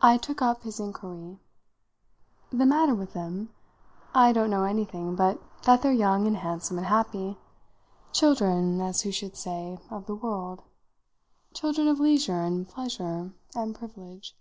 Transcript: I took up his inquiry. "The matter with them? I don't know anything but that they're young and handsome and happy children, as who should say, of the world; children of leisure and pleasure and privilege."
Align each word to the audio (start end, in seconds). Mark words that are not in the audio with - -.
I 0.00 0.16
took 0.16 0.40
up 0.40 0.62
his 0.62 0.78
inquiry. 0.78 1.40
"The 2.52 2.64
matter 2.64 2.94
with 2.94 3.14
them? 3.14 3.52
I 4.14 4.32
don't 4.32 4.48
know 4.48 4.62
anything 4.62 5.16
but 5.16 5.42
that 5.64 5.82
they're 5.82 5.92
young 5.92 6.28
and 6.28 6.36
handsome 6.36 6.78
and 6.78 6.86
happy 6.86 7.36
children, 8.12 8.80
as 8.80 9.00
who 9.00 9.10
should 9.10 9.36
say, 9.36 9.80
of 9.90 10.06
the 10.06 10.14
world; 10.14 10.62
children 11.52 11.88
of 11.88 11.98
leisure 11.98 12.40
and 12.42 12.68
pleasure 12.68 13.32
and 13.56 13.74
privilege." 13.74 14.36